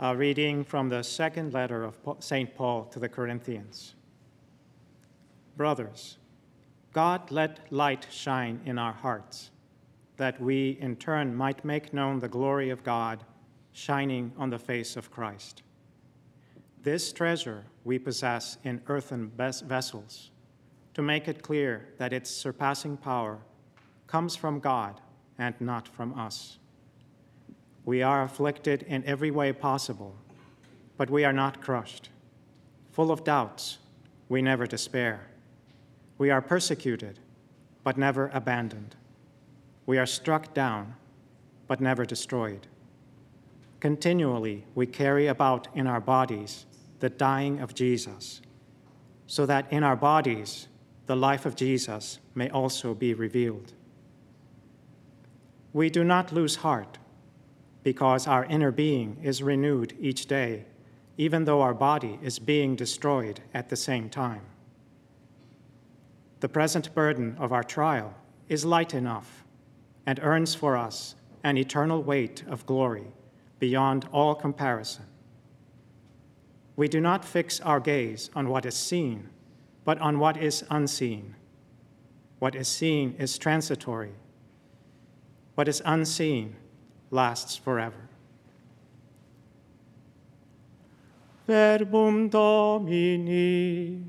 Reading 0.00 0.62
from 0.62 0.88
the 0.88 1.02
second 1.02 1.52
letter 1.52 1.82
of 1.82 1.96
St. 2.20 2.54
Paul 2.54 2.84
to 2.84 3.00
the 3.00 3.08
Corinthians. 3.08 3.94
Brothers, 5.56 6.18
God 6.92 7.32
let 7.32 7.72
light 7.72 8.06
shine 8.08 8.60
in 8.64 8.78
our 8.78 8.92
hearts, 8.92 9.50
that 10.16 10.40
we 10.40 10.78
in 10.80 10.94
turn 10.96 11.34
might 11.34 11.64
make 11.64 11.92
known 11.92 12.20
the 12.20 12.28
glory 12.28 12.70
of 12.70 12.84
God 12.84 13.24
shining 13.72 14.32
on 14.38 14.50
the 14.50 14.58
face 14.58 14.96
of 14.96 15.10
Christ. 15.10 15.62
This 16.82 17.12
treasure 17.12 17.64
we 17.84 17.98
possess 17.98 18.56
in 18.62 18.80
earthen 18.86 19.32
vessels, 19.36 20.30
to 20.94 21.02
make 21.02 21.26
it 21.26 21.42
clear 21.42 21.88
that 21.98 22.12
its 22.12 22.30
surpassing 22.30 22.96
power 22.96 23.38
comes 24.06 24.36
from 24.36 24.60
God 24.60 25.00
and 25.38 25.60
not 25.60 25.88
from 25.88 26.16
us. 26.18 26.57
We 27.88 28.02
are 28.02 28.22
afflicted 28.22 28.82
in 28.82 29.02
every 29.06 29.30
way 29.30 29.50
possible, 29.50 30.14
but 30.98 31.08
we 31.08 31.24
are 31.24 31.32
not 31.32 31.62
crushed. 31.62 32.10
Full 32.92 33.10
of 33.10 33.24
doubts, 33.24 33.78
we 34.28 34.42
never 34.42 34.66
despair. 34.66 35.28
We 36.18 36.28
are 36.28 36.42
persecuted, 36.42 37.18
but 37.82 37.96
never 37.96 38.30
abandoned. 38.34 38.94
We 39.86 39.96
are 39.96 40.04
struck 40.04 40.52
down, 40.52 40.96
but 41.66 41.80
never 41.80 42.04
destroyed. 42.04 42.66
Continually, 43.80 44.66
we 44.74 44.84
carry 44.84 45.26
about 45.26 45.68
in 45.74 45.86
our 45.86 46.02
bodies 46.02 46.66
the 47.00 47.08
dying 47.08 47.58
of 47.58 47.74
Jesus, 47.74 48.42
so 49.26 49.46
that 49.46 49.72
in 49.72 49.82
our 49.82 49.96
bodies 49.96 50.68
the 51.06 51.16
life 51.16 51.46
of 51.46 51.56
Jesus 51.56 52.18
may 52.34 52.50
also 52.50 52.92
be 52.92 53.14
revealed. 53.14 53.72
We 55.72 55.88
do 55.88 56.04
not 56.04 56.34
lose 56.34 56.56
heart 56.56 56.98
because 57.88 58.26
our 58.26 58.44
inner 58.44 58.70
being 58.70 59.16
is 59.22 59.42
renewed 59.42 59.96
each 59.98 60.26
day, 60.26 60.62
even 61.16 61.46
though 61.46 61.62
our 61.62 61.72
body 61.72 62.18
is 62.22 62.38
being 62.38 62.76
destroyed 62.76 63.40
at 63.54 63.70
the 63.70 63.76
same 63.76 64.10
time. 64.10 64.42
The 66.40 66.50
present 66.50 66.94
burden 66.94 67.34
of 67.38 67.50
our 67.50 67.64
trial 67.64 68.12
is 68.46 68.66
light 68.66 68.92
enough 68.92 69.42
and 70.04 70.20
earns 70.22 70.54
for 70.54 70.76
us 70.76 71.14
an 71.42 71.56
eternal 71.56 72.02
weight 72.02 72.44
of 72.46 72.66
glory 72.66 73.06
beyond 73.58 74.06
all 74.12 74.34
comparison. 74.34 75.06
We 76.76 76.88
do 76.88 77.00
not 77.00 77.24
fix 77.24 77.58
our 77.62 77.80
gaze 77.80 78.28
on 78.34 78.50
what 78.50 78.66
is 78.66 78.76
seen, 78.76 79.30
but 79.86 79.98
on 79.98 80.18
what 80.18 80.36
is 80.36 80.62
unseen. 80.68 81.36
What 82.38 82.54
is 82.54 82.68
seen 82.68 83.14
is 83.18 83.38
transitory, 83.38 84.12
what 85.54 85.68
is 85.68 85.80
unseen 85.86 86.54
lasts 87.10 87.56
forever. 87.56 88.08
Verbum 91.46 92.28
Domini. 92.28 94.02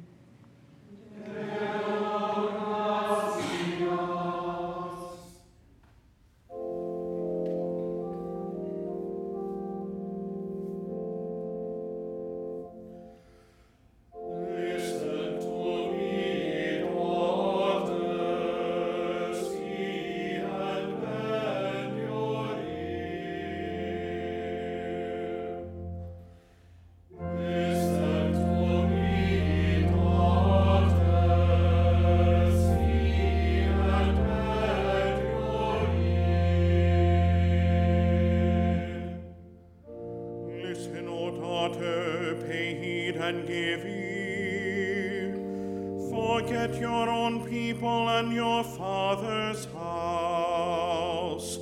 forget 46.20 46.76
your 46.76 47.10
own 47.10 47.46
people 47.46 48.10
and 48.10 48.34
your 48.34 48.64
father's 48.64 49.66
house, 49.74 51.58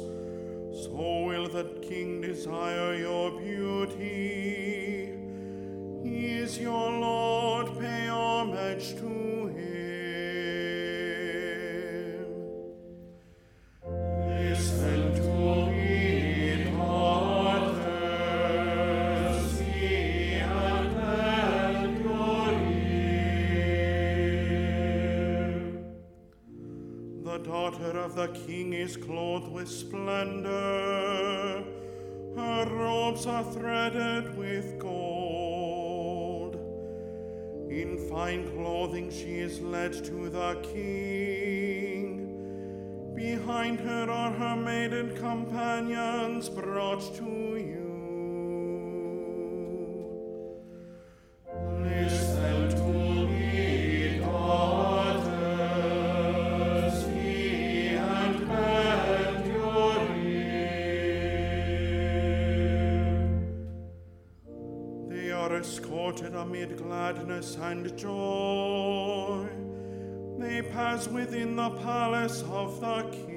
so 0.84 1.23
will 1.28 1.47
that 1.50 1.81
king 1.84 2.22
desire 2.22 2.96
your 2.96 3.29
beauty. 3.31 5.13
He 6.03 6.25
is 6.44 6.57
your 6.57 6.91
Lord, 6.91 7.78
pay 7.79 8.07
homage 8.07 8.96
to 8.96 9.16
the 27.38 27.44
daughter 27.44 28.00
of 28.00 28.16
the 28.16 28.28
king 28.30 28.74
is 28.74 28.98
clothed 28.98 29.52
with 29.52 29.70
splendor. 29.70 31.64
Her 32.36 32.66
robes 32.66 33.28
are 33.28 33.44
threaded 33.44 34.36
with 34.38 34.80
gold. 34.80 36.56
In 37.70 38.09
fine 38.09 38.50
clothing 38.56 39.12
she 39.12 39.40
is 39.40 39.62
led 39.62 39.94
to 40.06 40.30
the 40.30 40.56
king. 40.74 42.34
Behind 43.16 43.80
her 43.81 44.09
are 44.09 44.31
her 44.31 44.56
maiden 44.56 45.16
companions 45.18 46.50
brought 46.50 47.03
to 47.18 47.24
you. 47.24 47.77
Amid 65.53 66.78
gladness 66.78 67.56
and 67.56 67.97
joy. 67.97 69.47
They 70.38 70.62
pass 70.62 71.08
within 71.08 71.56
the 71.56 71.69
palace 71.69 72.44
of 72.50 72.80
the 72.81 73.03
King. 73.12 73.28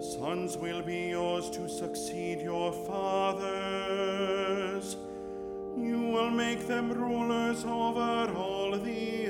Sons 0.00 0.56
will 0.56 0.82
be 0.82 1.08
yours 1.10 1.50
to 1.50 1.68
succeed 1.68 2.40
your 2.40 2.72
fathers. 2.72 3.36
You 5.76 6.00
will 6.00 6.30
make 6.30 6.66
them 6.66 6.90
rulers 6.92 7.64
over 7.64 8.32
all 8.34 8.78
the 8.78 9.27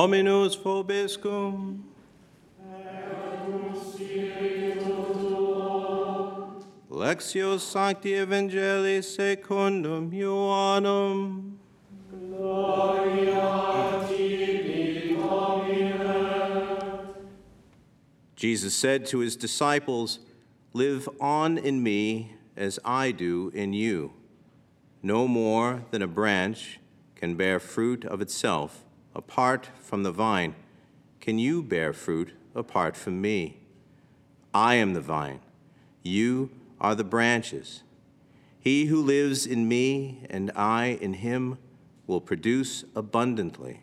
Dominus 0.00 0.56
vobiscum. 0.56 1.80
Sancti 7.58 8.12
Evangelii 8.12 9.04
secundum 9.04 10.10
Ioannum. 10.10 11.56
Jesus 18.36 18.74
said 18.74 19.04
to 19.04 19.18
his 19.18 19.36
disciples, 19.36 20.20
Live 20.72 21.10
on 21.20 21.58
in 21.58 21.82
me 21.82 22.36
as 22.56 22.78
I 22.86 23.10
do 23.10 23.52
in 23.54 23.74
you. 23.74 24.14
No 25.02 25.28
more 25.28 25.84
than 25.90 26.00
a 26.00 26.06
branch 26.06 26.80
can 27.16 27.34
bear 27.34 27.60
fruit 27.60 28.06
of 28.06 28.22
itself 28.22 28.86
apart 29.14 29.68
from 29.80 30.02
the 30.02 30.12
vine, 30.12 30.54
can 31.20 31.38
you 31.38 31.62
bear 31.62 31.92
fruit 31.92 32.32
apart 32.54 32.96
from 32.96 33.20
me? 33.20 33.60
I 34.52 34.74
am 34.74 34.94
the 34.94 35.00
vine, 35.00 35.40
you 36.02 36.50
are 36.80 36.94
the 36.94 37.04
branches. 37.04 37.82
He 38.58 38.86
who 38.86 39.00
lives 39.00 39.46
in 39.46 39.68
me 39.68 40.26
and 40.28 40.50
I 40.54 40.98
in 41.00 41.14
him 41.14 41.58
will 42.06 42.20
produce 42.20 42.84
abundantly. 42.94 43.82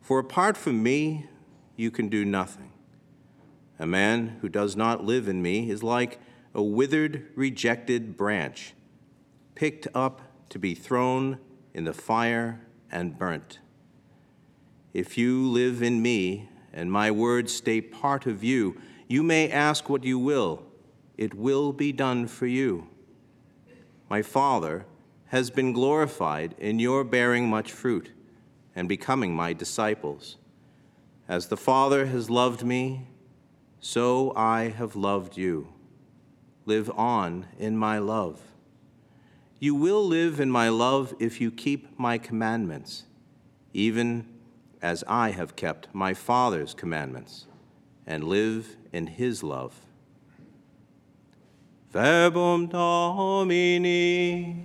For 0.00 0.18
apart 0.18 0.56
from 0.56 0.82
me, 0.82 1.26
you 1.76 1.90
can 1.90 2.08
do 2.08 2.24
nothing. 2.24 2.72
A 3.78 3.86
man 3.86 4.38
who 4.40 4.48
does 4.48 4.74
not 4.76 5.04
live 5.04 5.28
in 5.28 5.42
me 5.42 5.70
is 5.70 5.82
like 5.82 6.18
a 6.54 6.62
withered, 6.62 7.26
rejected 7.34 8.16
branch, 8.16 8.72
picked 9.54 9.86
up 9.94 10.22
to 10.48 10.58
be 10.58 10.74
thrown 10.74 11.38
in 11.74 11.84
the 11.84 11.92
fire 11.92 12.62
and 12.90 13.18
burnt. 13.18 13.58
If 14.96 15.18
you 15.18 15.46
live 15.46 15.82
in 15.82 16.00
me 16.00 16.48
and 16.72 16.90
my 16.90 17.10
words 17.10 17.52
stay 17.52 17.82
part 17.82 18.24
of 18.24 18.42
you, 18.42 18.80
you 19.06 19.22
may 19.22 19.50
ask 19.50 19.90
what 19.90 20.04
you 20.04 20.18
will. 20.18 20.62
It 21.18 21.34
will 21.34 21.74
be 21.74 21.92
done 21.92 22.26
for 22.26 22.46
you. 22.46 22.88
My 24.08 24.22
Father 24.22 24.86
has 25.26 25.50
been 25.50 25.74
glorified 25.74 26.54
in 26.56 26.78
your 26.78 27.04
bearing 27.04 27.46
much 27.46 27.72
fruit 27.72 28.10
and 28.74 28.88
becoming 28.88 29.36
my 29.36 29.52
disciples. 29.52 30.38
As 31.28 31.48
the 31.48 31.58
Father 31.58 32.06
has 32.06 32.30
loved 32.30 32.64
me, 32.64 33.06
so 33.78 34.32
I 34.34 34.68
have 34.68 34.96
loved 34.96 35.36
you. 35.36 35.74
Live 36.64 36.90
on 36.96 37.44
in 37.58 37.76
my 37.76 37.98
love. 37.98 38.40
You 39.60 39.74
will 39.74 40.06
live 40.06 40.40
in 40.40 40.50
my 40.50 40.70
love 40.70 41.14
if 41.18 41.38
you 41.38 41.50
keep 41.50 41.98
my 41.98 42.16
commandments, 42.16 43.04
even 43.74 44.32
as 44.86 45.02
I 45.08 45.30
have 45.32 45.56
kept 45.56 45.88
my 45.92 46.14
Father's 46.14 46.72
commandments 46.72 47.48
and 48.06 48.22
live 48.22 48.76
in 48.92 49.08
his 49.08 49.42
love. 49.42 49.80
Verbum 51.90 52.68
Domini. 52.68 54.64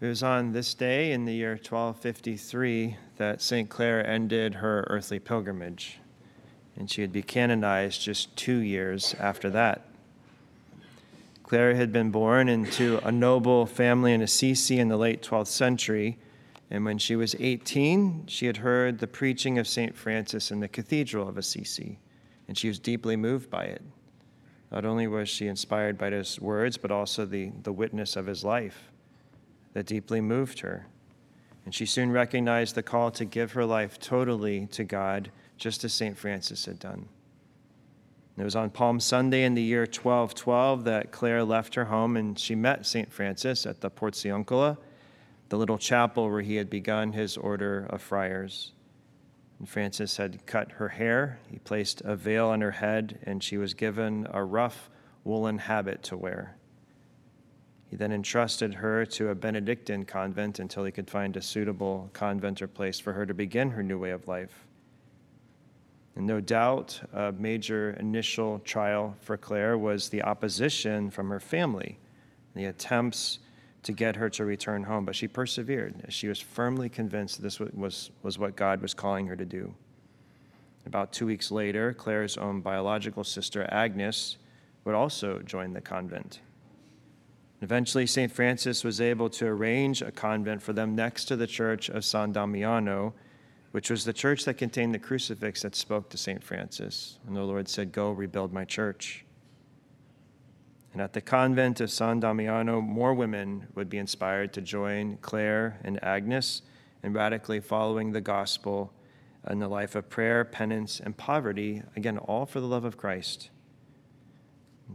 It 0.00 0.06
was 0.06 0.22
on 0.22 0.52
this 0.52 0.74
day 0.74 1.10
in 1.10 1.24
the 1.24 1.34
year 1.34 1.54
1253 1.54 2.96
that 3.16 3.42
St. 3.42 3.68
Clare 3.68 4.06
ended 4.06 4.54
her 4.54 4.86
earthly 4.88 5.18
pilgrimage, 5.18 5.98
and 6.76 6.88
she 6.88 7.00
would 7.00 7.12
be 7.12 7.22
canonized 7.22 8.00
just 8.02 8.36
two 8.36 8.58
years 8.58 9.16
after 9.18 9.50
that. 9.50 9.88
Clare 11.42 11.74
had 11.74 11.92
been 11.92 12.12
born 12.12 12.48
into 12.48 13.00
a 13.02 13.10
noble 13.10 13.66
family 13.66 14.12
in 14.12 14.22
Assisi 14.22 14.78
in 14.78 14.86
the 14.86 14.96
late 14.96 15.20
12th 15.20 15.48
century, 15.48 16.16
and 16.70 16.84
when 16.84 16.98
she 16.98 17.16
was 17.16 17.34
18, 17.40 18.26
she 18.28 18.46
had 18.46 18.58
heard 18.58 19.00
the 19.00 19.08
preaching 19.08 19.58
of 19.58 19.66
St. 19.66 19.96
Francis 19.96 20.52
in 20.52 20.60
the 20.60 20.68
Cathedral 20.68 21.28
of 21.28 21.36
Assisi, 21.36 21.98
and 22.46 22.56
she 22.56 22.68
was 22.68 22.78
deeply 22.78 23.16
moved 23.16 23.50
by 23.50 23.64
it. 23.64 23.82
Not 24.70 24.84
only 24.84 25.08
was 25.08 25.28
she 25.28 25.48
inspired 25.48 25.98
by 25.98 26.10
his 26.10 26.40
words, 26.40 26.76
but 26.76 26.92
also 26.92 27.24
the, 27.24 27.50
the 27.64 27.72
witness 27.72 28.14
of 28.14 28.26
his 28.26 28.44
life 28.44 28.92
that 29.78 29.86
deeply 29.86 30.20
moved 30.20 30.58
her. 30.58 30.88
And 31.64 31.72
she 31.72 31.86
soon 31.86 32.10
recognized 32.10 32.74
the 32.74 32.82
call 32.82 33.12
to 33.12 33.24
give 33.24 33.52
her 33.52 33.64
life 33.64 34.00
totally 34.00 34.66
to 34.72 34.82
God, 34.82 35.30
just 35.56 35.84
as 35.84 35.92
St. 35.92 36.18
Francis 36.18 36.64
had 36.64 36.80
done. 36.80 37.08
And 38.34 38.40
it 38.40 38.42
was 38.42 38.56
on 38.56 38.70
Palm 38.70 38.98
Sunday 38.98 39.44
in 39.44 39.54
the 39.54 39.62
year 39.62 39.82
1212 39.82 40.82
that 40.82 41.12
Clare 41.12 41.44
left 41.44 41.76
her 41.76 41.84
home 41.84 42.16
and 42.16 42.36
she 42.36 42.56
met 42.56 42.86
St. 42.86 43.12
Francis 43.12 43.66
at 43.66 43.80
the 43.80 43.88
Porziuncola, 43.88 44.78
the 45.48 45.56
little 45.56 45.78
chapel 45.78 46.28
where 46.28 46.42
he 46.42 46.56
had 46.56 46.68
begun 46.68 47.12
his 47.12 47.36
order 47.36 47.86
of 47.88 48.02
friars. 48.02 48.72
And 49.60 49.68
Francis 49.68 50.16
had 50.16 50.44
cut 50.44 50.72
her 50.72 50.88
hair, 50.88 51.38
he 51.48 51.60
placed 51.60 52.00
a 52.00 52.16
veil 52.16 52.48
on 52.48 52.62
her 52.62 52.72
head, 52.72 53.20
and 53.22 53.44
she 53.44 53.56
was 53.56 53.74
given 53.74 54.26
a 54.32 54.42
rough 54.42 54.90
woolen 55.22 55.58
habit 55.58 56.02
to 56.02 56.16
wear. 56.16 56.57
He 57.90 57.96
then 57.96 58.12
entrusted 58.12 58.74
her 58.74 59.06
to 59.06 59.30
a 59.30 59.34
Benedictine 59.34 60.04
convent 60.04 60.58
until 60.58 60.84
he 60.84 60.92
could 60.92 61.08
find 61.08 61.36
a 61.36 61.42
suitable 61.42 62.10
convent 62.12 62.60
or 62.60 62.68
place 62.68 63.00
for 63.00 63.14
her 63.14 63.24
to 63.24 63.32
begin 63.32 63.70
her 63.70 63.82
new 63.82 63.98
way 63.98 64.10
of 64.10 64.28
life. 64.28 64.66
And 66.14 66.26
no 66.26 66.40
doubt, 66.40 67.00
a 67.12 67.32
major 67.32 67.90
initial 67.98 68.58
trial 68.60 69.16
for 69.20 69.36
Clare 69.36 69.78
was 69.78 70.08
the 70.08 70.22
opposition 70.22 71.10
from 71.10 71.30
her 71.30 71.40
family, 71.40 71.98
the 72.54 72.66
attempts 72.66 73.38
to 73.84 73.92
get 73.92 74.16
her 74.16 74.28
to 74.30 74.44
return 74.44 74.82
home. 74.82 75.04
But 75.04 75.16
she 75.16 75.28
persevered. 75.28 76.02
As 76.06 76.12
she 76.12 76.28
was 76.28 76.40
firmly 76.40 76.88
convinced 76.88 77.40
this 77.40 77.60
was, 77.60 78.10
was 78.22 78.38
what 78.38 78.56
God 78.56 78.82
was 78.82 78.92
calling 78.92 79.28
her 79.28 79.36
to 79.36 79.44
do. 79.46 79.72
About 80.84 81.12
two 81.12 81.26
weeks 81.26 81.50
later, 81.50 81.94
Clare's 81.94 82.36
own 82.36 82.60
biological 82.60 83.22
sister, 83.24 83.66
Agnes, 83.70 84.38
would 84.84 84.94
also 84.94 85.38
join 85.40 85.72
the 85.72 85.80
convent. 85.80 86.40
Eventually, 87.60 88.06
St. 88.06 88.30
Francis 88.30 88.84
was 88.84 89.00
able 89.00 89.28
to 89.30 89.46
arrange 89.46 90.00
a 90.00 90.12
convent 90.12 90.62
for 90.62 90.72
them 90.72 90.94
next 90.94 91.24
to 91.26 91.36
the 91.36 91.46
church 91.46 91.88
of 91.90 92.04
San 92.04 92.32
Damiano, 92.32 93.14
which 93.72 93.90
was 93.90 94.04
the 94.04 94.12
church 94.12 94.44
that 94.44 94.54
contained 94.54 94.94
the 94.94 94.98
crucifix 94.98 95.62
that 95.62 95.74
spoke 95.74 96.08
to 96.10 96.16
St. 96.16 96.42
Francis. 96.42 97.18
And 97.26 97.36
the 97.36 97.42
Lord 97.42 97.68
said, 97.68 97.90
Go 97.92 98.12
rebuild 98.12 98.52
my 98.52 98.64
church. 98.64 99.24
And 100.92 101.02
at 101.02 101.12
the 101.12 101.20
convent 101.20 101.80
of 101.80 101.90
San 101.90 102.20
Damiano, 102.20 102.80
more 102.80 103.12
women 103.12 103.66
would 103.74 103.90
be 103.90 103.98
inspired 103.98 104.52
to 104.54 104.60
join 104.60 105.18
Clare 105.18 105.78
and 105.82 106.02
Agnes 106.02 106.62
in 107.02 107.12
radically 107.12 107.60
following 107.60 108.12
the 108.12 108.20
gospel 108.20 108.92
in 109.48 109.58
the 109.58 109.68
life 109.68 109.94
of 109.94 110.08
prayer, 110.08 110.44
penance, 110.44 111.00
and 111.00 111.16
poverty, 111.16 111.82
again, 111.96 112.18
all 112.18 112.46
for 112.46 112.60
the 112.60 112.66
love 112.66 112.84
of 112.84 112.96
Christ. 112.96 113.50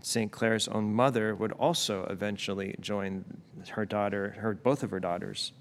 St. 0.02 0.32
Clare's 0.32 0.68
own 0.68 0.94
mother 0.94 1.36
would 1.36 1.52
also 1.54 2.06
eventually 2.10 2.76
join 2.80 3.24
her 3.70 3.86
daughter, 3.86 4.36
her, 4.40 4.54
both 4.54 4.84
of 4.84 4.92
her 4.92 5.00
daughters. 5.00 5.54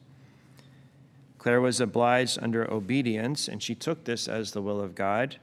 Clare 1.39 1.61
was 1.61 1.81
obliged 1.81 2.39
under 2.41 2.71
obedience, 2.73 3.49
and 3.49 3.63
she 3.63 3.75
took 3.75 4.05
this 4.05 4.29
as 4.29 4.53
the 4.53 4.63
will 4.63 4.81
of 4.81 4.95
God 4.95 5.39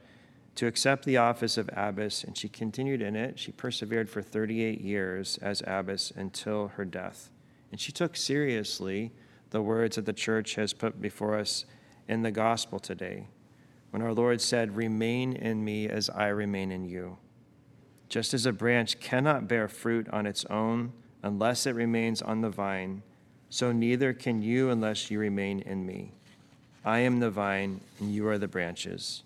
to 0.54 0.66
accept 0.66 1.04
the 1.04 1.16
office 1.16 1.56
of 1.56 1.70
abbess, 1.74 2.24
and 2.24 2.36
she 2.36 2.48
continued 2.48 3.02
in 3.02 3.16
it. 3.16 3.38
She 3.38 3.52
persevered 3.52 4.08
for 4.08 4.22
38 4.22 4.80
years 4.80 5.38
as 5.42 5.62
abbess 5.66 6.10
until 6.10 6.68
her 6.68 6.84
death. 6.84 7.30
And 7.70 7.80
she 7.80 7.92
took 7.92 8.16
seriously 8.16 9.12
the 9.50 9.62
words 9.62 9.96
that 9.96 10.06
the 10.06 10.12
church 10.12 10.54
has 10.54 10.72
put 10.72 11.00
before 11.00 11.38
us 11.38 11.64
in 12.08 12.22
the 12.22 12.30
gospel 12.30 12.78
today, 12.78 13.28
when 13.90 14.02
our 14.02 14.12
Lord 14.12 14.40
said, 14.40 14.76
Remain 14.76 15.34
in 15.34 15.64
me 15.64 15.88
as 15.88 16.10
I 16.10 16.28
remain 16.28 16.72
in 16.72 16.84
you. 16.84 17.18
Just 18.10 18.34
as 18.34 18.44
a 18.44 18.52
branch 18.52 18.98
cannot 18.98 19.46
bear 19.46 19.68
fruit 19.68 20.08
on 20.10 20.26
its 20.26 20.44
own 20.46 20.92
unless 21.22 21.64
it 21.64 21.76
remains 21.76 22.20
on 22.20 22.40
the 22.40 22.50
vine, 22.50 23.02
so 23.48 23.70
neither 23.70 24.12
can 24.12 24.42
you 24.42 24.68
unless 24.68 25.10
you 25.10 25.18
remain 25.20 25.60
in 25.60 25.86
me. 25.86 26.12
I 26.84 27.00
am 27.00 27.20
the 27.20 27.30
vine, 27.30 27.80
and 28.00 28.12
you 28.12 28.26
are 28.26 28.38
the 28.38 28.48
branches. 28.48 29.22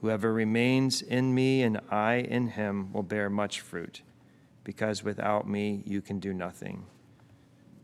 Whoever 0.00 0.32
remains 0.32 1.02
in 1.02 1.34
me 1.34 1.62
and 1.62 1.80
I 1.90 2.16
in 2.16 2.48
him 2.48 2.92
will 2.92 3.02
bear 3.02 3.28
much 3.28 3.60
fruit, 3.60 4.02
because 4.62 5.02
without 5.02 5.48
me 5.48 5.82
you 5.84 6.00
can 6.00 6.20
do 6.20 6.32
nothing. 6.32 6.86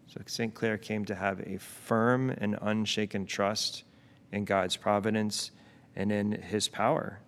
So 0.07 0.21
St. 0.27 0.55
Clare 0.55 0.79
came 0.79 1.05
to 1.07 1.17
have 1.17 1.41
a 1.41 1.59
firm 1.59 2.31
and 2.31 2.59
unshaken 2.63 3.27
trust 3.27 3.83
in 4.31 4.45
God's 4.45 4.77
providence 4.77 5.51
and 5.97 6.13
in 6.13 6.31
his 6.31 6.69
power. 6.69 7.19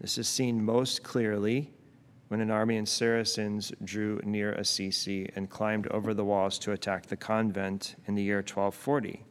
This 0.00 0.18
is 0.18 0.28
seen 0.28 0.62
most 0.62 1.02
clearly 1.02 1.72
when 2.28 2.40
an 2.40 2.50
army 2.50 2.78
of 2.78 2.88
Saracens 2.88 3.72
drew 3.82 4.20
near 4.24 4.52
Assisi 4.52 5.30
and 5.36 5.50
climbed 5.50 5.86
over 5.88 6.14
the 6.14 6.24
walls 6.24 6.58
to 6.60 6.72
attack 6.72 7.06
the 7.06 7.16
convent 7.16 7.96
in 8.06 8.14
the 8.14 8.22
year 8.22 8.38
1240. 8.38 9.24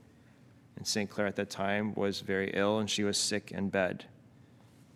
And 0.75 0.87
St. 0.87 1.09
Clare 1.09 1.27
at 1.27 1.35
that 1.37 1.49
time 1.49 1.93
was 1.95 2.21
very 2.21 2.51
ill 2.53 2.79
and 2.79 2.89
she 2.89 3.03
was 3.03 3.17
sick 3.17 3.51
in 3.51 3.69
bed. 3.69 4.05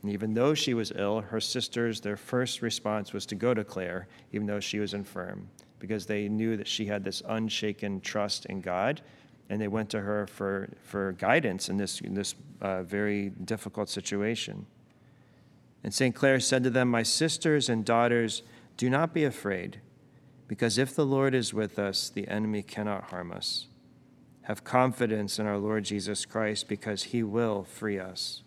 And 0.01 0.11
even 0.11 0.33
though 0.33 0.53
she 0.53 0.73
was 0.73 0.91
ill, 0.95 1.21
her 1.21 1.41
sisters, 1.41 2.01
their 2.01 2.17
first 2.17 2.61
response 2.61 3.13
was 3.13 3.25
to 3.27 3.35
go 3.35 3.53
to 3.53 3.63
Clare, 3.63 4.07
even 4.31 4.47
though 4.47 4.59
she 4.59 4.79
was 4.79 4.93
infirm, 4.93 5.49
because 5.79 6.05
they 6.05 6.29
knew 6.29 6.55
that 6.55 6.67
she 6.67 6.85
had 6.85 7.03
this 7.03 7.23
unshaken 7.27 8.01
trust 8.01 8.45
in 8.45 8.61
God. 8.61 9.01
And 9.49 9.61
they 9.61 9.67
went 9.67 9.89
to 9.91 10.01
her 10.01 10.27
for, 10.27 10.69
for 10.83 11.13
guidance 11.13 11.69
in 11.69 11.77
this, 11.77 12.01
in 12.01 12.13
this 12.13 12.35
uh, 12.61 12.83
very 12.83 13.29
difficult 13.29 13.89
situation. 13.89 14.65
And 15.83 15.93
St. 15.93 16.15
Clare 16.15 16.39
said 16.39 16.63
to 16.63 16.69
them, 16.69 16.89
My 16.89 17.03
sisters 17.03 17.69
and 17.69 17.85
daughters, 17.85 18.43
do 18.77 18.89
not 18.89 19.13
be 19.13 19.23
afraid, 19.23 19.81
because 20.47 20.77
if 20.77 20.95
the 20.95 21.05
Lord 21.05 21.33
is 21.33 21.53
with 21.53 21.79
us, 21.79 22.09
the 22.09 22.27
enemy 22.27 22.61
cannot 22.61 23.05
harm 23.05 23.31
us. 23.31 23.67
Have 24.43 24.63
confidence 24.63 25.39
in 25.39 25.47
our 25.47 25.57
Lord 25.57 25.83
Jesus 25.83 26.25
Christ, 26.25 26.67
because 26.67 27.03
he 27.03 27.23
will 27.23 27.63
free 27.63 27.99
us. 27.99 28.43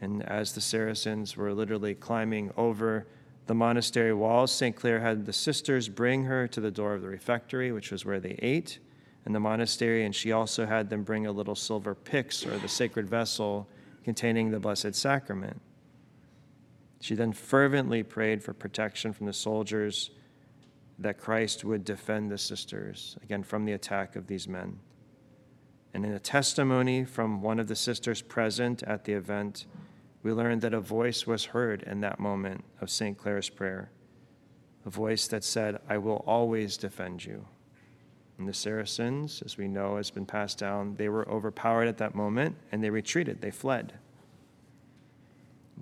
And 0.00 0.22
as 0.24 0.52
the 0.52 0.60
Saracens 0.60 1.36
were 1.36 1.54
literally 1.54 1.94
climbing 1.94 2.50
over 2.56 3.06
the 3.46 3.54
monastery 3.54 4.12
walls, 4.12 4.52
St. 4.52 4.74
Clare 4.74 5.00
had 5.00 5.26
the 5.26 5.32
sisters 5.32 5.88
bring 5.88 6.24
her 6.24 6.48
to 6.48 6.60
the 6.60 6.70
door 6.70 6.94
of 6.94 7.02
the 7.02 7.08
refectory, 7.08 7.70
which 7.70 7.92
was 7.92 8.04
where 8.04 8.20
they 8.20 8.38
ate 8.42 8.78
in 9.26 9.32
the 9.32 9.40
monastery, 9.40 10.04
and 10.04 10.14
she 10.14 10.32
also 10.32 10.66
had 10.66 10.90
them 10.90 11.02
bring 11.02 11.26
a 11.26 11.32
little 11.32 11.54
silver 11.54 11.94
pyx, 11.94 12.44
or 12.44 12.58
the 12.58 12.68
sacred 12.68 13.08
vessel 13.08 13.68
containing 14.02 14.50
the 14.50 14.58
Blessed 14.58 14.94
Sacrament. 14.94 15.60
She 17.04 17.14
then 17.14 17.34
fervently 17.34 18.02
prayed 18.02 18.42
for 18.42 18.54
protection 18.54 19.12
from 19.12 19.26
the 19.26 19.34
soldiers 19.34 20.10
that 20.98 21.18
Christ 21.18 21.62
would 21.62 21.84
defend 21.84 22.30
the 22.30 22.38
sisters, 22.38 23.18
again, 23.22 23.42
from 23.42 23.66
the 23.66 23.74
attack 23.74 24.16
of 24.16 24.26
these 24.26 24.48
men. 24.48 24.78
And 25.92 26.06
in 26.06 26.12
a 26.12 26.18
testimony 26.18 27.04
from 27.04 27.42
one 27.42 27.60
of 27.60 27.68
the 27.68 27.76
sisters 27.76 28.22
present 28.22 28.82
at 28.84 29.04
the 29.04 29.12
event, 29.12 29.66
we 30.22 30.32
learned 30.32 30.62
that 30.62 30.72
a 30.72 30.80
voice 30.80 31.26
was 31.26 31.44
heard 31.44 31.82
in 31.82 32.00
that 32.00 32.20
moment 32.20 32.64
of 32.80 32.88
St. 32.88 33.18
Clare's 33.18 33.50
prayer, 33.50 33.90
a 34.86 34.88
voice 34.88 35.28
that 35.28 35.44
said, 35.44 35.82
I 35.86 35.98
will 35.98 36.24
always 36.26 36.78
defend 36.78 37.22
you. 37.22 37.44
And 38.38 38.48
the 38.48 38.54
Saracens, 38.54 39.42
as 39.44 39.58
we 39.58 39.68
know, 39.68 39.98
has 39.98 40.10
been 40.10 40.24
passed 40.24 40.56
down, 40.56 40.94
they 40.94 41.10
were 41.10 41.28
overpowered 41.28 41.86
at 41.86 41.98
that 41.98 42.14
moment 42.14 42.56
and 42.72 42.82
they 42.82 42.88
retreated, 42.88 43.42
they 43.42 43.50
fled. 43.50 43.92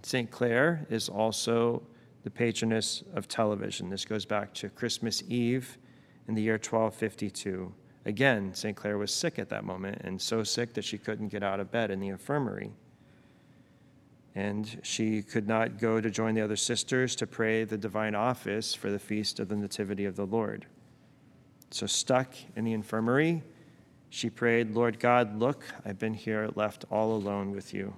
St. 0.03 0.31
Clare 0.31 0.87
is 0.91 1.09
also 1.09 1.83
the 2.25 2.31
patroness 2.31 3.03
of 3.15 3.29
television. 3.29 3.91
This 3.91 4.05
goes 4.05 4.25
back 4.25 4.53
to 4.55 4.69
Christmas 4.69 5.23
Eve 5.29 5.79
in 6.29 6.35
the 6.35 6.43
year 6.43 6.55
1252. 6.55 7.73
Again, 8.05 8.53
St. 8.55 8.77
Clare 8.77 8.99
was 8.99 9.15
sick 9.15 9.39
at 9.39 9.49
that 9.51 9.65
moment 9.65 10.01
and 10.03 10.21
so 10.21 10.43
sick 10.43 10.75
that 10.75 10.85
she 10.85 10.99
couldn't 10.99 11.29
get 11.29 11.43
out 11.43 11.61
of 11.61 11.71
bed 11.71 11.91
in 11.91 12.01
the 12.01 12.09
infirmary. 12.09 12.73
And 14.35 14.81
she 14.83 15.23
could 15.23 15.47
not 15.47 15.79
go 15.79 16.01
to 16.01 16.11
join 16.11 16.35
the 16.35 16.41
other 16.41 16.57
sisters 16.57 17.15
to 17.17 17.27
pray 17.27 17.65
the 17.65 17.77
divine 17.77 18.15
office 18.15 18.75
for 18.75 18.91
the 18.91 18.99
feast 18.99 19.39
of 19.39 19.49
the 19.49 19.57
Nativity 19.57 20.05
of 20.05 20.17
the 20.17 20.25
Lord. 20.27 20.67
So, 21.71 21.87
stuck 21.87 22.35
in 22.57 22.65
the 22.65 22.73
infirmary, 22.73 23.43
she 24.09 24.31
prayed, 24.31 24.75
Lord 24.75 24.99
God, 24.99 25.39
look, 25.39 25.65
I've 25.85 25.99
been 25.99 26.15
here 26.15 26.51
left 26.55 26.85
all 26.91 27.15
alone 27.15 27.51
with 27.51 27.73
you. 27.73 27.95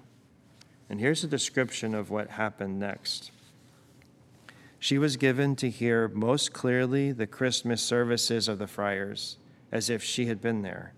And 0.89 1.01
here's 1.01 1.25
a 1.25 1.29
description 1.29 1.95
of 1.95 2.11
what 2.11 2.31
happened 2.31 2.79
next. 2.79 3.31
She 4.79 4.99
was 4.99 5.17
given 5.17 5.57
to 5.57 5.71
hear 5.71 6.09
most 6.09 6.53
clearly 6.53 7.11
the 7.11 7.27
Christmas 7.27 7.83
services 7.83 8.49
of 8.49 8.59
the 8.59 8.67
friars, 8.67 9.39
as 9.73 9.89
if 9.89 10.03
she 10.03 10.27
had 10.27 10.43
been 10.43 10.61
there, 10.61 10.93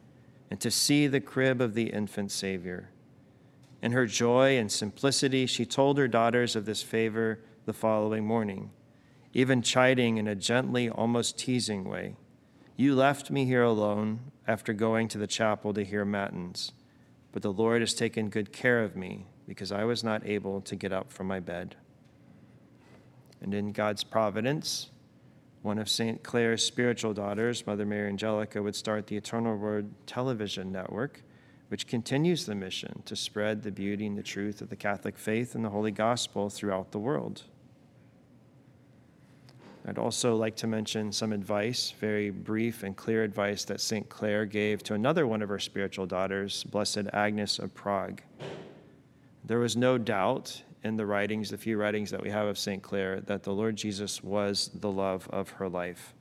and 0.50 0.60
to 0.60 0.72
see 0.72 1.06
the 1.06 1.20
crib 1.20 1.60
of 1.60 1.74
the 1.74 1.90
infant 1.90 2.32
Savior. 2.32 2.90
In 3.80 3.92
her 3.92 4.06
joy 4.06 4.58
and 4.58 4.72
simplicity, 4.72 5.46
she 5.46 5.64
told 5.64 5.98
her 5.98 6.08
daughters 6.08 6.56
of 6.56 6.64
this 6.64 6.82
favor 6.82 7.38
the 7.64 7.72
following 7.72 8.24
morning, 8.24 8.70
even 9.32 9.62
chiding 9.62 10.16
in 10.16 10.26
a 10.26 10.34
gently, 10.34 10.90
almost 10.90 11.38
teasing 11.38 11.84
way. 11.84 12.16
You 12.76 12.96
left 12.96 13.30
me 13.30 13.44
here 13.44 13.62
alone 13.62 14.32
after 14.48 14.72
going 14.72 15.06
to 15.08 15.18
the 15.18 15.28
chapel 15.28 15.72
to 15.74 15.84
hear 15.84 16.04
matins, 16.04 16.72
but 17.30 17.42
the 17.42 17.52
Lord 17.52 17.82
has 17.82 17.94
taken 17.94 18.30
good 18.30 18.52
care 18.52 18.82
of 18.82 18.96
me 18.96 19.26
because 19.46 19.72
I 19.72 19.84
was 19.84 20.02
not 20.02 20.26
able 20.26 20.60
to 20.62 20.76
get 20.76 20.92
up 20.92 21.12
from 21.12 21.26
my 21.26 21.40
bed. 21.40 21.76
And 23.40 23.54
in 23.54 23.72
God's 23.72 24.02
providence, 24.02 24.90
one 25.62 25.78
of 25.78 25.88
St. 25.88 26.22
Clare's 26.22 26.64
spiritual 26.64 27.12
daughters, 27.12 27.66
Mother 27.66 27.84
Mary 27.84 28.08
Angelica, 28.08 28.62
would 28.62 28.76
start 28.76 29.06
the 29.06 29.16
Eternal 29.16 29.56
Word 29.56 29.90
television 30.06 30.70
network, 30.72 31.22
which 31.68 31.86
continues 31.86 32.46
the 32.46 32.54
mission 32.54 33.02
to 33.04 33.16
spread 33.16 33.62
the 33.62 33.72
beauty 33.72 34.06
and 34.06 34.16
the 34.16 34.22
truth 34.22 34.60
of 34.60 34.68
the 34.68 34.76
Catholic 34.76 35.18
faith 35.18 35.54
and 35.54 35.64
the 35.64 35.70
Holy 35.70 35.90
Gospel 35.90 36.48
throughout 36.48 36.92
the 36.92 36.98
world. 36.98 37.42
I'd 39.88 39.98
also 39.98 40.34
like 40.34 40.56
to 40.56 40.66
mention 40.66 41.12
some 41.12 41.32
advice, 41.32 41.94
very 42.00 42.30
brief 42.30 42.82
and 42.82 42.96
clear 42.96 43.22
advice 43.22 43.64
that 43.66 43.80
St. 43.80 44.08
Clare 44.08 44.44
gave 44.44 44.82
to 44.84 44.94
another 44.94 45.28
one 45.28 45.42
of 45.42 45.48
her 45.48 45.60
spiritual 45.60 46.06
daughters, 46.06 46.64
Blessed 46.64 47.04
Agnes 47.12 47.60
of 47.60 47.72
Prague. 47.72 48.20
There 49.46 49.60
was 49.60 49.76
no 49.76 49.96
doubt 49.96 50.62
in 50.82 50.96
the 50.96 51.06
writings, 51.06 51.50
the 51.50 51.58
few 51.58 51.78
writings 51.78 52.10
that 52.10 52.22
we 52.22 52.30
have 52.30 52.48
of 52.48 52.58
St. 52.58 52.82
Clare, 52.82 53.20
that 53.20 53.44
the 53.44 53.52
Lord 53.52 53.76
Jesus 53.76 54.22
was 54.22 54.70
the 54.74 54.90
love 54.90 55.28
of 55.30 55.50
her 55.50 55.68
life. 55.68 56.14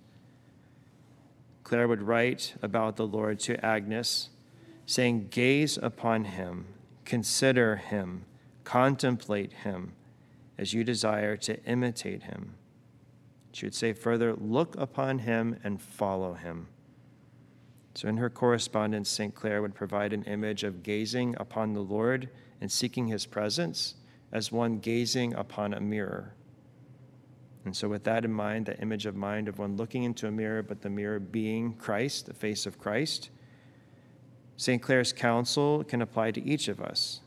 Clare 1.64 1.88
would 1.88 2.04
write 2.04 2.54
about 2.62 2.96
the 2.96 3.08
Lord 3.08 3.40
to 3.42 3.64
Agnes, 3.66 4.30
saying, 4.86 5.30
Gaze 5.32 5.80
upon 5.82 6.26
him, 6.26 6.66
consider 7.04 7.78
him, 7.78 8.26
contemplate 8.64 9.54
him, 9.54 9.94
as 10.60 10.74
you 10.74 10.84
desire 10.84 11.36
to 11.38 11.64
imitate 11.64 12.24
him. 12.24 12.54
She 13.54 13.66
would 13.66 13.74
say 13.74 13.94
further, 13.94 14.36
Look 14.36 14.76
upon 14.78 15.20
him 15.20 15.60
and 15.64 15.82
follow 15.82 16.34
him. 16.34 16.68
So 17.96 18.08
in 18.08 18.18
her 18.18 18.30
correspondence, 18.30 19.10
St. 19.10 19.34
Clare 19.34 19.64
would 19.64 19.74
provide 19.74 20.14
an 20.14 20.24
image 20.24 20.64
of 20.64 20.84
gazing 20.84 21.36
upon 21.40 21.74
the 21.74 21.82
Lord 21.82 22.30
and 22.62 22.72
seeking 22.72 23.08
his 23.08 23.26
presence 23.26 23.96
as 24.32 24.52
one 24.52 24.80
gazing 24.80 25.34
upon 25.34 25.74
a 25.74 25.82
mirror. 25.82 26.34
And 27.64 27.76
so, 27.76 27.88
with 27.88 28.04
that 28.04 28.26
in 28.26 28.32
mind, 28.32 28.68
the 28.68 28.80
image 28.80 29.06
of 29.06 29.16
mind 29.16 29.48
of 29.48 29.58
one 29.58 29.76
looking 29.76 30.04
into 30.04 30.28
a 30.28 30.32
mirror, 30.32 30.62
but 30.62 30.82
the 30.82 30.90
mirror 30.90 31.20
being 31.20 31.74
Christ, 31.74 32.28
the 32.28 32.34
face 32.34 32.66
of 32.66 32.78
Christ, 32.78 33.30
St. 34.58 34.82
Clare's 34.82 35.12
counsel 35.12 35.84
can 35.84 36.02
apply 36.02 36.32
to 36.32 36.44
each 36.44 36.68
of 36.68 36.80
us. 36.80 37.22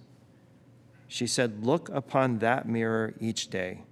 She 1.08 1.26
said, 1.26 1.64
Look 1.64 1.88
upon 1.88 2.38
that 2.38 2.68
mirror 2.68 3.14
each 3.20 3.48
day 3.48 3.82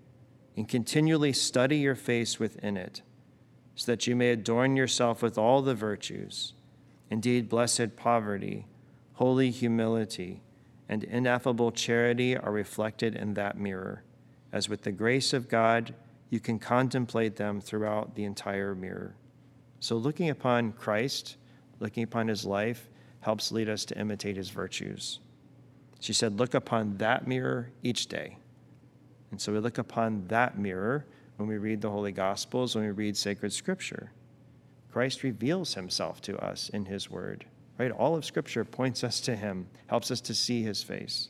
and 0.57 0.69
continually 0.69 1.33
study 1.33 1.79
your 1.79 1.95
face 1.95 2.39
within 2.39 2.77
it, 2.77 3.03
so 3.75 3.93
that 3.93 4.07
you 4.07 4.17
may 4.17 4.31
adorn 4.31 4.77
yourself 4.77 5.23
with 5.23 5.37
all 5.37 5.61
the 5.61 5.75
virtues. 5.75 6.55
Indeed, 7.11 7.49
blessed 7.49 7.97
poverty, 7.97 8.67
holy 9.15 9.51
humility, 9.51 10.43
and 10.89 11.05
ineffable 11.05 11.73
charity 11.73 12.37
are 12.37 12.53
reflected 12.53 13.17
in 13.17 13.35
that 13.35 13.59
mirror, 13.59 14.03
as 14.53 14.69
with 14.69 14.83
the 14.83 14.93
grace 14.93 15.33
of 15.33 15.49
God, 15.49 15.95
you 16.31 16.41
can 16.41 16.59
contemplate 16.59 17.37
them 17.37 17.61
throughout 17.61 18.15
the 18.15 18.25
entire 18.25 18.75
mirror. 18.75 19.17
So, 19.81 19.97
looking 19.97 20.31
upon 20.31 20.73
Christ, 20.73 21.37
looking 21.81 22.03
upon 22.03 22.29
his 22.29 22.45
life, 22.45 22.89
helps 23.21 23.53
lead 23.53 23.69
us 23.69 23.85
to 23.87 23.99
imitate 23.99 24.37
his 24.37 24.51
virtues. 24.51 25.21
She 26.01 26.13
said, 26.13 26.39
Look 26.39 26.55
upon 26.55 26.99
that 26.99 27.27
mirror 27.27 27.71
each 27.83 28.07
day. 28.07 28.39
And 29.31 29.41
so 29.41 29.53
we 29.53 29.59
look 29.59 29.79
upon 29.79 30.27
that 30.29 30.59
mirror 30.59 31.05
when 31.37 31.49
we 31.49 31.59
read 31.59 31.81
the 31.81 31.91
Holy 31.91 32.13
Gospels, 32.13 32.75
when 32.75 32.85
we 32.85 32.91
read 32.91 33.17
sacred 33.17 33.53
scripture. 33.53 34.13
Christ 34.91 35.23
reveals 35.23 35.75
himself 35.75 36.21
to 36.23 36.39
us 36.39 36.69
in 36.69 36.87
his 36.87 37.11
word 37.11 37.45
right? 37.79 37.91
All 37.91 38.17
of 38.17 38.25
Scripture 38.25 38.65
points 38.65 39.05
us 39.05 39.21
to 39.23 39.37
him, 39.37 39.67
helps 39.87 40.11
us 40.11 40.21
to 40.23 40.35
see 40.35 40.63
his 40.63 40.83
face. 40.83 41.29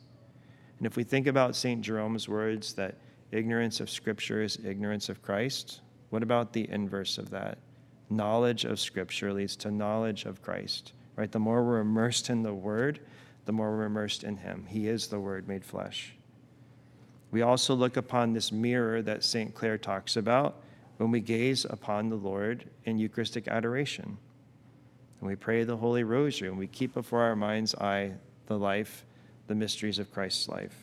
And 0.78 0.86
if 0.86 0.96
we 0.96 1.04
think 1.04 1.26
about 1.26 1.56
St. 1.56 1.80
Jerome's 1.80 2.28
words 2.28 2.74
that 2.74 2.96
ignorance 3.32 3.80
of 3.80 3.90
Scripture 3.90 4.42
is 4.42 4.58
ignorance 4.64 5.08
of 5.08 5.22
Christ, 5.22 5.80
what 6.10 6.22
about 6.22 6.52
the 6.52 6.68
inverse 6.70 7.18
of 7.18 7.30
that? 7.30 7.58
Knowledge 8.10 8.64
of 8.64 8.78
Scripture 8.78 9.32
leads 9.32 9.56
to 9.56 9.70
knowledge 9.70 10.24
of 10.24 10.42
Christ, 10.42 10.92
right? 11.16 11.30
The 11.30 11.38
more 11.38 11.64
we're 11.64 11.80
immersed 11.80 12.30
in 12.30 12.42
the 12.42 12.54
Word, 12.54 13.00
the 13.46 13.52
more 13.52 13.76
we're 13.76 13.84
immersed 13.84 14.22
in 14.22 14.36
Him. 14.36 14.66
He 14.68 14.88
is 14.88 15.08
the 15.08 15.18
Word 15.18 15.48
made 15.48 15.64
flesh. 15.64 16.14
We 17.30 17.42
also 17.42 17.74
look 17.74 17.96
upon 17.96 18.32
this 18.32 18.52
mirror 18.52 19.02
that 19.02 19.24
St. 19.24 19.54
Clare 19.54 19.78
talks 19.78 20.16
about 20.16 20.62
when 20.98 21.10
we 21.10 21.20
gaze 21.20 21.64
upon 21.68 22.08
the 22.08 22.16
Lord 22.16 22.70
in 22.84 22.98
Eucharistic 22.98 23.48
adoration. 23.48 24.18
And 25.20 25.28
we 25.28 25.36
pray 25.36 25.64
the 25.64 25.76
Holy 25.76 26.04
Rosary 26.04 26.48
and 26.48 26.58
we 26.58 26.66
keep 26.66 26.94
before 26.94 27.22
our 27.22 27.36
mind's 27.36 27.74
eye 27.74 28.12
the 28.46 28.58
life, 28.58 29.04
the 29.46 29.54
mysteries 29.54 29.98
of 29.98 30.12
Christ's 30.12 30.48
life. 30.48 30.74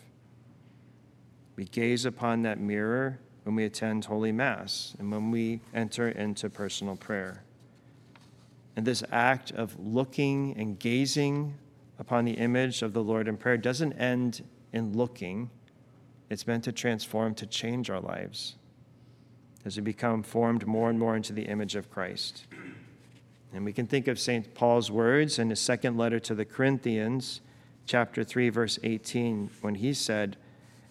We 1.55 1.65
gaze 1.65 2.05
upon 2.05 2.41
that 2.43 2.59
mirror 2.59 3.19
when 3.43 3.55
we 3.55 3.65
attend 3.65 4.05
Holy 4.05 4.31
Mass, 4.31 4.95
and 4.99 5.11
when 5.11 5.29
we 5.29 5.59
enter 5.73 6.07
into 6.07 6.49
personal 6.49 6.95
prayer. 6.95 7.43
And 8.75 8.85
this 8.85 9.03
act 9.11 9.51
of 9.51 9.77
looking 9.79 10.55
and 10.57 10.79
gazing 10.79 11.53
upon 11.99 12.25
the 12.25 12.31
image 12.31 12.81
of 12.81 12.93
the 12.93 13.03
Lord 13.03 13.27
in 13.27 13.37
prayer 13.37 13.57
doesn't 13.57 13.93
end 13.93 14.43
in 14.71 14.93
looking, 14.93 15.49
it's 16.29 16.47
meant 16.47 16.63
to 16.63 16.71
transform, 16.71 17.35
to 17.35 17.45
change 17.45 17.89
our 17.89 17.99
lives 17.99 18.55
as 19.65 19.77
we 19.77 19.83
become 19.83 20.23
formed 20.23 20.65
more 20.65 20.89
and 20.89 20.99
more 20.99 21.15
into 21.15 21.33
the 21.33 21.43
image 21.43 21.75
of 21.75 21.89
Christ. 21.89 22.47
And 23.53 23.63
we 23.63 23.74
can 23.74 23.86
think 23.86 24.07
of 24.07 24.19
St. 24.19 24.55
Paul's 24.55 24.89
words 24.89 25.38
in 25.38 25.50
his 25.50 25.60
second 25.60 25.95
letter 25.95 26.19
to 26.22 26.33
the 26.33 26.45
Corinthians, 26.45 27.41
chapter 27.86 28.24
3, 28.24 28.50
verse 28.50 28.79
18, 28.81 29.51
when 29.62 29.75
he 29.75 29.93
said, 29.93 30.38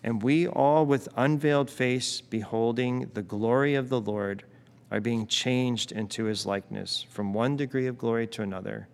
And 0.04 0.22
we 0.22 0.46
all 0.46 0.86
with 0.86 1.08
unveiled 1.16 1.70
face, 1.70 2.20
beholding 2.20 3.10
the 3.14 3.22
glory 3.22 3.74
of 3.74 3.88
the 3.88 4.00
Lord, 4.00 4.44
are 4.92 5.00
being 5.00 5.26
changed 5.26 5.90
into 5.90 6.24
his 6.24 6.46
likeness 6.46 7.04
from 7.10 7.32
one 7.32 7.56
degree 7.56 7.88
of 7.88 7.98
glory 7.98 8.26
to 8.28 8.42
another. 8.42 8.88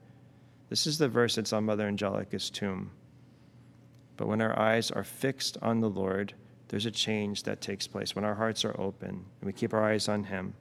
This 0.70 0.86
is 0.86 0.96
the 0.96 1.08
verse 1.08 1.34
that's 1.34 1.52
on 1.52 1.64
Mother 1.64 1.86
Angelica's 1.86 2.48
tomb. 2.48 2.92
But 4.16 4.28
when 4.28 4.40
our 4.40 4.58
eyes 4.58 4.90
are 4.90 5.04
fixed 5.04 5.58
on 5.60 5.80
the 5.80 5.90
Lord, 5.90 6.34
there's 6.68 6.86
a 6.86 6.90
change 6.90 7.42
that 7.42 7.60
takes 7.60 7.86
place. 7.86 8.14
When 8.14 8.24
our 8.24 8.34
hearts 8.34 8.64
are 8.64 8.78
open 8.80 9.08
and 9.08 9.24
we 9.42 9.52
keep 9.52 9.74
our 9.74 9.84
eyes 9.84 10.08
on 10.08 10.24
Him, 10.24 10.54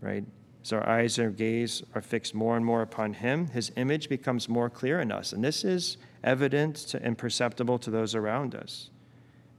right? 0.00 0.24
As 0.66 0.72
our 0.72 0.88
eyes 0.88 1.16
and 1.16 1.26
our 1.26 1.32
gaze 1.32 1.84
are 1.94 2.02
fixed 2.02 2.34
more 2.34 2.56
and 2.56 2.66
more 2.66 2.82
upon 2.82 3.12
Him, 3.12 3.46
His 3.46 3.70
image 3.76 4.08
becomes 4.08 4.48
more 4.48 4.68
clear 4.68 4.98
in 4.98 5.12
us. 5.12 5.32
And 5.32 5.44
this 5.44 5.64
is 5.64 5.96
evident 6.24 6.74
to, 6.88 7.00
and 7.00 7.16
perceptible 7.16 7.78
to 7.78 7.88
those 7.88 8.16
around 8.16 8.52
us. 8.56 8.90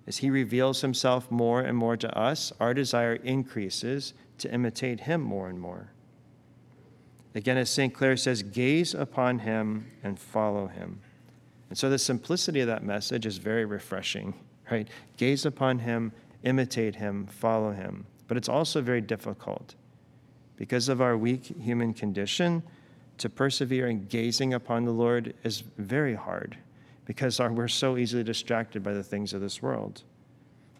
As 0.06 0.18
He 0.18 0.30
reveals 0.30 0.82
Himself 0.82 1.32
more 1.32 1.62
and 1.62 1.78
more 1.78 1.96
to 1.96 2.14
us, 2.14 2.52
our 2.60 2.74
desire 2.74 3.14
increases 3.14 4.16
to 4.40 4.54
imitate 4.54 5.00
Him 5.00 5.22
more 5.22 5.48
and 5.48 5.62
more. 5.62 5.94
Again, 7.36 7.56
as 7.56 7.70
St. 7.70 7.94
Clare 7.94 8.18
says, 8.18 8.44
gaze 8.44 8.94
upon 8.94 9.40
Him 9.40 9.90
and 10.04 10.20
follow 10.20 10.68
Him. 10.68 11.00
And 11.70 11.78
so 11.78 11.90
the 11.90 12.00
simplicity 12.00 12.60
of 12.60 12.68
that 12.68 12.84
message 12.84 13.26
is 13.26 13.38
very 13.38 13.64
refreshing, 13.64 14.34
right? 14.70 14.90
Gaze 15.16 15.46
upon 15.46 15.80
him, 15.80 16.12
imitate 16.44 16.96
him, 16.96 17.28
follow 17.28 17.72
him. 17.72 18.06
But 18.28 18.36
it's 18.36 18.50
also 18.50 18.82
very 18.82 19.00
difficult 19.00 19.76
because 20.58 20.90
of 20.90 21.02
our 21.02 21.16
weak 21.16 21.46
human 21.60 21.94
condition. 21.94 22.64
To 23.20 23.30
persevere 23.30 23.88
in 23.88 24.06
gazing 24.06 24.54
upon 24.54 24.86
the 24.86 24.92
Lord 24.92 25.34
is 25.44 25.64
very 25.78 26.14
hard 26.14 26.58
because 27.06 27.40
our, 27.40 27.52
we're 27.52 27.68
so 27.68 27.98
easily 27.98 28.24
distracted 28.24 28.84
by 28.84 28.94
the 28.94 29.04
things 29.04 29.34
of 29.34 29.42
this 29.42 29.62
world. 29.62 30.04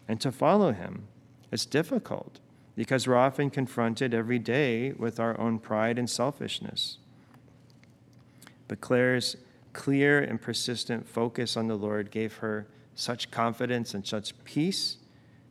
And 0.06 0.20
to 0.20 0.30
follow 0.30 0.72
him, 0.72 1.08
it's 1.50 1.64
difficult 1.64 2.38
because 2.76 3.08
we're 3.08 3.16
often 3.16 3.50
confronted 3.50 4.14
every 4.14 4.38
day 4.38 4.92
with 4.92 5.18
our 5.18 5.38
own 5.40 5.58
pride 5.58 5.98
and 5.98 6.08
selfishness. 6.08 6.98
But 8.68 8.80
Clare's 8.80 9.36
clear 9.72 10.20
and 10.20 10.40
persistent 10.40 11.08
focus 11.08 11.56
on 11.56 11.66
the 11.66 11.76
Lord 11.76 12.10
gave 12.10 12.36
her 12.36 12.66
such 12.94 13.30
confidence 13.30 13.94
and 13.94 14.06
such 14.06 14.32
peace 14.44 14.98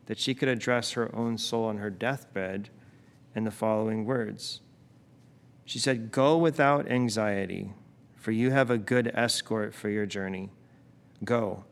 that 0.06 0.20
she 0.20 0.34
could 0.34 0.48
address 0.48 0.92
her 0.92 1.14
own 1.16 1.38
soul 1.38 1.66
on 1.66 1.78
her 1.78 1.90
deathbed 1.90 2.70
in 3.38 3.44
the 3.44 3.52
following 3.52 4.04
words. 4.04 4.62
She 5.64 5.78
said, 5.78 6.12
Go 6.12 6.38
without 6.38 6.90
anxiety, 6.90 7.72
for 8.16 8.32
you 8.32 8.50
have 8.50 8.72
a 8.72 8.80
good 8.80 9.12
escort 9.14 9.76
for 9.76 9.90
your 9.90 10.08
journey. 10.08 10.50
Go, 11.24 11.64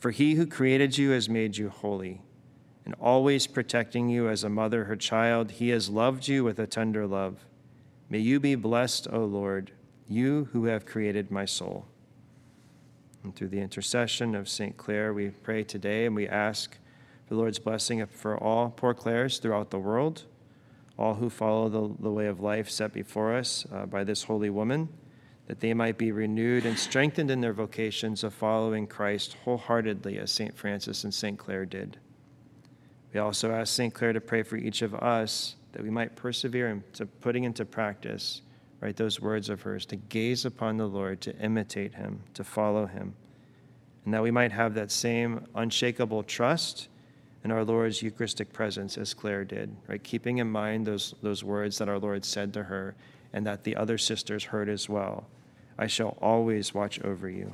for 0.00 0.10
he 0.10 0.34
who 0.34 0.46
created 0.46 0.98
you 0.98 1.10
has 1.10 1.28
made 1.28 1.56
you 1.56 1.68
holy, 1.68 2.22
and 2.84 2.94
always 3.00 3.46
protecting 3.46 4.08
you 4.08 4.28
as 4.28 4.42
a 4.42 4.48
mother 4.48 4.84
her 4.84 4.96
child, 4.96 5.52
he 5.52 5.68
has 5.68 5.88
loved 5.88 6.26
you 6.26 6.42
with 6.42 6.58
a 6.58 6.66
tender 6.66 7.06
love. 7.06 7.46
May 8.10 8.18
you 8.18 8.40
be 8.40 8.56
blessed, 8.56 9.06
O 9.12 9.24
Lord, 9.24 9.70
you 10.08 10.48
who 10.52 10.64
have 10.64 10.86
created 10.86 11.30
my 11.30 11.44
soul. 11.44 11.86
And 13.22 13.34
through 13.34 13.48
the 13.48 13.60
intercession 13.60 14.34
of 14.34 14.48
St. 14.48 14.76
Clare, 14.76 15.14
we 15.14 15.30
pray 15.30 15.62
today 15.62 16.04
and 16.06 16.16
we 16.16 16.26
ask 16.26 16.76
the 17.28 17.36
Lord's 17.36 17.60
blessing 17.60 18.04
for 18.06 18.36
all 18.36 18.70
poor 18.70 18.94
Clares 18.94 19.38
throughout 19.38 19.70
the 19.70 19.78
world, 19.78 20.24
all 20.98 21.14
who 21.14 21.28
follow 21.28 21.68
the, 21.68 21.94
the 22.02 22.10
way 22.10 22.26
of 22.26 22.40
life 22.40 22.70
set 22.70 22.92
before 22.92 23.34
us 23.34 23.66
uh, 23.72 23.86
by 23.86 24.04
this 24.04 24.24
holy 24.24 24.50
woman, 24.50 24.88
that 25.46 25.60
they 25.60 25.74
might 25.74 25.98
be 25.98 26.10
renewed 26.10 26.66
and 26.66 26.78
strengthened 26.78 27.30
in 27.30 27.40
their 27.40 27.52
vocations 27.52 28.24
of 28.24 28.34
following 28.34 28.86
Christ 28.86 29.36
wholeheartedly, 29.44 30.18
as 30.18 30.30
St. 30.30 30.56
Francis 30.56 31.04
and 31.04 31.12
St. 31.12 31.38
Clare 31.38 31.66
did. 31.66 31.98
We 33.12 33.20
also 33.20 33.52
ask 33.52 33.74
St. 33.74 33.94
Clare 33.94 34.12
to 34.12 34.20
pray 34.20 34.42
for 34.42 34.56
each 34.56 34.82
of 34.82 34.94
us 34.94 35.56
that 35.72 35.82
we 35.82 35.90
might 35.90 36.16
persevere 36.16 36.68
into 36.68 37.06
putting 37.06 37.44
into 37.44 37.64
practice 37.64 38.42
right, 38.80 38.96
those 38.96 39.20
words 39.20 39.48
of 39.48 39.62
hers, 39.62 39.86
to 39.86 39.96
gaze 39.96 40.44
upon 40.44 40.76
the 40.76 40.86
Lord, 40.86 41.20
to 41.22 41.36
imitate 41.38 41.94
him, 41.94 42.22
to 42.34 42.44
follow 42.44 42.86
him, 42.86 43.14
and 44.04 44.14
that 44.14 44.22
we 44.22 44.30
might 44.30 44.52
have 44.52 44.74
that 44.74 44.90
same 44.90 45.46
unshakable 45.54 46.22
trust 46.22 46.88
in 47.46 47.52
our 47.52 47.64
Lord's 47.64 48.02
Eucharistic 48.02 48.52
presence 48.52 48.98
as 48.98 49.14
Clare 49.14 49.44
did, 49.44 49.76
right, 49.86 50.02
keeping 50.02 50.38
in 50.38 50.50
mind 50.50 50.84
those, 50.84 51.14
those 51.22 51.44
words 51.44 51.78
that 51.78 51.88
our 51.88 52.00
Lord 52.00 52.24
said 52.24 52.52
to 52.54 52.64
her 52.64 52.96
and 53.32 53.46
that 53.46 53.62
the 53.62 53.76
other 53.76 53.98
sisters 53.98 54.42
heard 54.42 54.68
as 54.68 54.88
well. 54.88 55.28
I 55.78 55.86
shall 55.86 56.18
always 56.20 56.74
watch 56.74 57.00
over 57.02 57.30
you. 57.30 57.52